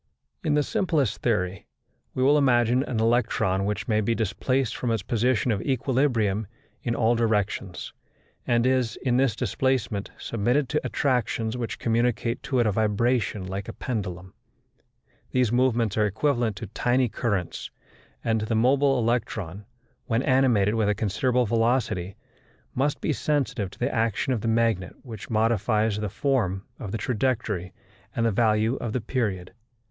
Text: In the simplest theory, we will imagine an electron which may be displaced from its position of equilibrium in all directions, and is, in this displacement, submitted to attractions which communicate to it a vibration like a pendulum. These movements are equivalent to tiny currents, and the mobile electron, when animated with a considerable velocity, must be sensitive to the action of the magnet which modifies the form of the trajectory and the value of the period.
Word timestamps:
In 0.43 0.55
the 0.55 0.63
simplest 0.63 1.21
theory, 1.21 1.67
we 2.15 2.23
will 2.23 2.35
imagine 2.39 2.81
an 2.81 2.99
electron 2.99 3.65
which 3.65 3.87
may 3.87 4.01
be 4.01 4.15
displaced 4.15 4.75
from 4.75 4.89
its 4.89 5.03
position 5.03 5.51
of 5.51 5.61
equilibrium 5.61 6.47
in 6.81 6.95
all 6.95 7.13
directions, 7.13 7.93
and 8.47 8.65
is, 8.65 8.95
in 9.03 9.17
this 9.17 9.35
displacement, 9.35 10.09
submitted 10.17 10.69
to 10.69 10.83
attractions 10.83 11.55
which 11.55 11.77
communicate 11.77 12.41
to 12.41 12.57
it 12.57 12.65
a 12.65 12.71
vibration 12.71 13.45
like 13.45 13.67
a 13.67 13.73
pendulum. 13.73 14.33
These 15.29 15.51
movements 15.51 15.95
are 15.99 16.07
equivalent 16.07 16.55
to 16.55 16.65
tiny 16.65 17.07
currents, 17.07 17.69
and 18.23 18.41
the 18.41 18.55
mobile 18.55 18.97
electron, 18.97 19.65
when 20.07 20.23
animated 20.23 20.73
with 20.73 20.89
a 20.89 20.95
considerable 20.95 21.45
velocity, 21.45 22.15
must 22.73 23.01
be 23.01 23.13
sensitive 23.13 23.69
to 23.69 23.77
the 23.77 23.93
action 23.93 24.33
of 24.33 24.41
the 24.41 24.47
magnet 24.47 24.95
which 25.03 25.29
modifies 25.29 25.97
the 25.97 26.09
form 26.09 26.63
of 26.79 26.91
the 26.91 26.97
trajectory 26.97 27.71
and 28.15 28.25
the 28.25 28.31
value 28.31 28.77
of 28.77 28.93
the 28.93 29.01
period. 29.01 29.53